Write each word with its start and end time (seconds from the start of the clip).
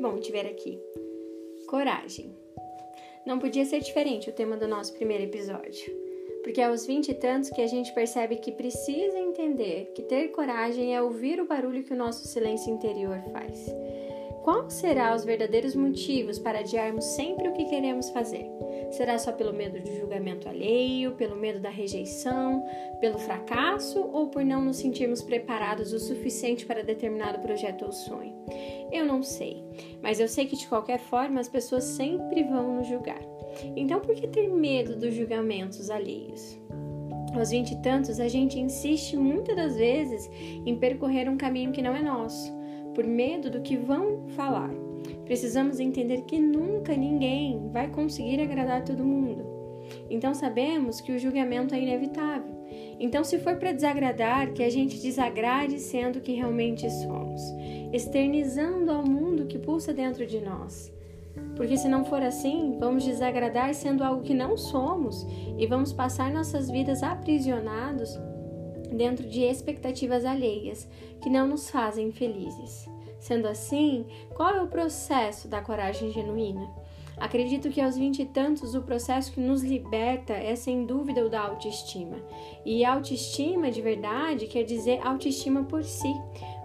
bom 0.00 0.18
te 0.18 0.32
ver 0.32 0.46
aqui. 0.46 0.78
Coragem. 1.68 2.34
Não 3.24 3.38
podia 3.38 3.64
ser 3.64 3.80
diferente 3.80 4.28
o 4.28 4.32
tema 4.32 4.56
do 4.56 4.66
nosso 4.66 4.92
primeiro 4.94 5.24
episódio, 5.24 5.92
porque 6.42 6.60
é 6.60 6.64
aos 6.64 6.84
vinte 6.86 7.10
e 7.10 7.14
tantos 7.14 7.48
que 7.50 7.62
a 7.62 7.66
gente 7.66 7.94
percebe 7.94 8.36
que 8.36 8.50
precisa 8.50 9.18
entender 9.18 9.92
que 9.94 10.02
ter 10.02 10.28
coragem 10.28 10.96
é 10.96 11.00
ouvir 11.00 11.40
o 11.40 11.46
barulho 11.46 11.84
que 11.84 11.92
o 11.92 11.96
nosso 11.96 12.26
silêncio 12.26 12.72
interior 12.72 13.22
faz. 13.32 13.66
Qual 14.42 14.70
será 14.70 15.14
os 15.14 15.22
verdadeiros 15.22 15.74
motivos 15.74 16.38
para 16.38 16.60
adiarmos 16.60 17.04
sempre 17.04 17.48
o 17.48 17.52
que 17.52 17.66
queremos 17.66 18.08
fazer? 18.10 18.46
Será 18.90 19.18
só 19.18 19.32
pelo 19.32 19.52
medo 19.52 19.78
de 19.78 19.98
julgamento 19.98 20.48
alheio, 20.48 21.12
pelo 21.12 21.36
medo 21.36 21.60
da 21.60 21.68
rejeição, 21.68 22.64
pelo 23.00 23.18
fracasso 23.18 24.00
ou 24.12 24.28
por 24.28 24.42
não 24.42 24.64
nos 24.64 24.78
sentirmos 24.78 25.22
preparados 25.22 25.92
o 25.92 25.98
suficiente 25.98 26.64
para 26.64 26.82
determinado 26.82 27.38
projeto 27.40 27.84
ou 27.84 27.92
sonho? 27.92 28.34
Eu 28.90 29.04
não 29.04 29.22
sei, 29.22 29.62
mas 30.02 30.18
eu 30.18 30.26
sei 30.26 30.46
que 30.46 30.56
de 30.56 30.66
qualquer 30.66 30.98
forma 30.98 31.38
as 31.38 31.48
pessoas 31.48 31.84
sempre 31.84 32.42
vão 32.42 32.76
nos 32.76 32.88
julgar. 32.88 33.20
Então 33.76 34.00
por 34.00 34.14
que 34.14 34.26
ter 34.26 34.48
medo 34.48 34.96
dos 34.96 35.14
julgamentos 35.14 35.90
alheios? 35.90 36.58
Aos 37.34 37.50
vinte 37.50 37.72
e 37.72 37.82
tantos, 37.82 38.18
a 38.18 38.26
gente 38.26 38.58
insiste 38.58 39.16
muitas 39.16 39.54
das 39.54 39.76
vezes 39.76 40.28
em 40.66 40.76
percorrer 40.76 41.28
um 41.28 41.36
caminho 41.36 41.72
que 41.72 41.82
não 41.82 41.94
é 41.94 42.02
nosso 42.02 42.59
por 43.00 43.06
medo 43.06 43.48
do 43.48 43.62
que 43.62 43.78
vão 43.78 44.28
falar. 44.36 44.70
Precisamos 45.24 45.80
entender 45.80 46.20
que 46.26 46.38
nunca 46.38 46.94
ninguém 46.94 47.70
vai 47.72 47.88
conseguir 47.88 48.42
agradar 48.42 48.84
todo 48.84 49.02
mundo. 49.02 49.42
Então 50.10 50.34
sabemos 50.34 51.00
que 51.00 51.10
o 51.10 51.18
julgamento 51.18 51.74
é 51.74 51.80
inevitável. 51.80 52.60
Então, 53.00 53.24
se 53.24 53.38
for 53.38 53.56
para 53.56 53.72
desagradar, 53.72 54.52
que 54.52 54.62
a 54.62 54.68
gente 54.68 55.00
desagrade 55.00 55.78
sendo 55.78 56.16
o 56.16 56.20
que 56.20 56.32
realmente 56.32 56.88
somos, 56.90 57.40
externizando 57.90 58.92
ao 58.92 59.02
mundo 59.02 59.46
que 59.46 59.58
pulsa 59.58 59.94
dentro 59.94 60.26
de 60.26 60.38
nós. 60.38 60.92
Porque 61.56 61.78
se 61.78 61.88
não 61.88 62.04
for 62.04 62.22
assim, 62.22 62.76
vamos 62.78 63.02
desagradar 63.02 63.72
sendo 63.72 64.04
algo 64.04 64.22
que 64.22 64.34
não 64.34 64.58
somos 64.58 65.26
e 65.58 65.66
vamos 65.66 65.90
passar 65.90 66.30
nossas 66.30 66.70
vidas 66.70 67.02
aprisionados 67.02 68.20
dentro 68.90 69.28
de 69.28 69.42
expectativas 69.42 70.24
alheias 70.24 70.88
que 71.22 71.30
não 71.30 71.46
nos 71.46 71.70
fazem 71.70 72.12
felizes. 72.12 72.88
Sendo 73.18 73.46
assim, 73.46 74.06
qual 74.34 74.50
é 74.50 74.62
o 74.62 74.68
processo 74.68 75.46
da 75.46 75.60
coragem 75.60 76.10
genuína? 76.10 76.68
Acredito 77.20 77.68
que 77.68 77.82
aos 77.82 77.98
vinte 77.98 78.22
e 78.22 78.24
tantos 78.24 78.74
o 78.74 78.80
processo 78.80 79.32
que 79.32 79.40
nos 79.40 79.62
liberta 79.62 80.32
é 80.32 80.56
sem 80.56 80.86
dúvida 80.86 81.24
o 81.24 81.28
da 81.28 81.42
autoestima. 81.42 82.16
E 82.64 82.82
autoestima 82.82 83.70
de 83.70 83.82
verdade 83.82 84.46
quer 84.46 84.64
dizer 84.64 84.98
autoestima 85.06 85.64
por 85.64 85.84
si. 85.84 86.12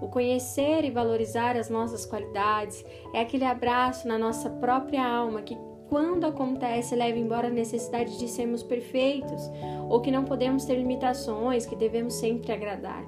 O 0.00 0.06
conhecer 0.06 0.84
e 0.84 0.90
valorizar 0.90 1.56
as 1.56 1.68
nossas 1.68 2.06
qualidades 2.06 2.84
é 3.12 3.20
aquele 3.20 3.44
abraço 3.44 4.06
na 4.06 4.16
nossa 4.16 4.48
própria 4.48 5.04
alma 5.04 5.42
que 5.42 5.58
quando 5.88 6.24
acontece, 6.24 6.96
leva 6.96 7.18
embora 7.18 7.48
a 7.48 7.50
necessidade 7.50 8.18
de 8.18 8.28
sermos 8.28 8.62
perfeitos 8.62 9.50
ou 9.88 10.00
que 10.00 10.10
não 10.10 10.24
podemos 10.24 10.64
ter 10.64 10.76
limitações, 10.76 11.66
que 11.66 11.76
devemos 11.76 12.14
sempre 12.14 12.52
agradar. 12.52 13.04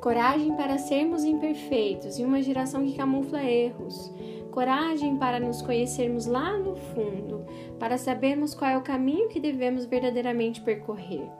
Coragem 0.00 0.54
para 0.54 0.78
sermos 0.78 1.24
imperfeitos 1.24 2.18
em 2.18 2.24
uma 2.24 2.42
geração 2.42 2.84
que 2.84 2.96
camufla 2.96 3.42
erros. 3.42 4.12
Coragem 4.58 5.16
para 5.16 5.38
nos 5.38 5.62
conhecermos 5.62 6.26
lá 6.26 6.58
no 6.58 6.74
fundo, 6.74 7.46
para 7.78 7.96
sabermos 7.96 8.56
qual 8.56 8.68
é 8.68 8.76
o 8.76 8.82
caminho 8.82 9.28
que 9.28 9.38
devemos 9.38 9.84
verdadeiramente 9.84 10.60
percorrer 10.60 11.30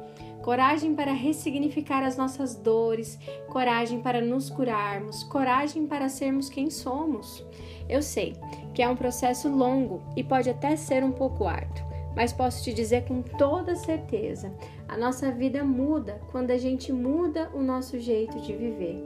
coragem 0.41 0.95
para 0.95 1.13
ressignificar 1.13 2.03
as 2.03 2.17
nossas 2.17 2.55
dores, 2.55 3.19
coragem 3.49 4.01
para 4.01 4.21
nos 4.21 4.49
curarmos, 4.49 5.23
coragem 5.25 5.87
para 5.87 6.09
sermos 6.09 6.49
quem 6.49 6.71
somos. 6.71 7.45
Eu 7.89 8.01
sei 8.03 8.35
que 8.73 8.81
é 8.81 8.89
um 8.89 8.97
processo 8.97 9.49
longo 9.49 10.01
e 10.17 10.23
pode 10.25 10.49
até 10.49 10.75
ser 10.77 11.05
um 11.05 11.13
pouco 11.13 11.45
árduo, 11.45 11.85
mas 12.19 12.33
posso 12.33 12.65
te 12.65 12.75
dizer 12.75 13.05
com 13.05 13.23
toda 13.23 13.77
certeza: 13.77 14.53
a 14.89 14.97
nossa 14.97 15.31
vida 15.31 15.63
muda 15.63 16.21
quando 16.33 16.51
a 16.51 16.59
gente 16.59 16.93
muda 16.93 17.49
o 17.55 17.63
nosso 17.63 17.97
jeito 18.01 18.41
de 18.41 18.57
viver. 18.57 19.01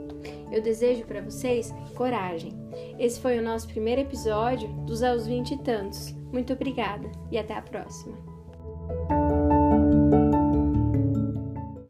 Eu 0.51 0.63
desejo 0.63 1.05
para 1.05 1.21
vocês 1.21 1.71
coragem. 1.95 2.53
Esse 2.97 3.19
foi 3.19 3.37
o 3.37 3.43
nosso 3.43 3.67
primeiro 3.67 4.01
episódio 4.01 4.67
dos 4.87 5.03
aos 5.03 5.27
vinte 5.27 5.51
e 5.51 5.59
tantos. 5.59 6.11
Muito 6.31 6.53
obrigada 6.53 7.07
e 7.29 7.37
até 7.37 7.53
a 7.53 7.61
próxima. 7.61 8.17